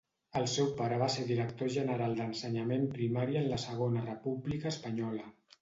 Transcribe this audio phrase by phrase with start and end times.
[0.39, 5.33] El seu pare va ser Director General d'Ensenyament Primari en la Segona República Espanyola.